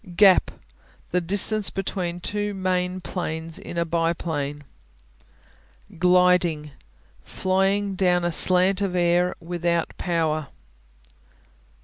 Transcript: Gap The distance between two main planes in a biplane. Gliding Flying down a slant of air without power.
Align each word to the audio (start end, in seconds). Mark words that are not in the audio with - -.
Gap 0.15 0.49
The 1.11 1.21
distance 1.21 1.69
between 1.69 2.21
two 2.21 2.55
main 2.55 3.01
planes 3.01 3.59
in 3.59 3.77
a 3.77 3.85
biplane. 3.85 4.63
Gliding 5.99 6.71
Flying 7.23 7.93
down 7.93 8.23
a 8.25 8.31
slant 8.31 8.81
of 8.81 8.95
air 8.95 9.35
without 9.39 9.95
power. 9.99 10.47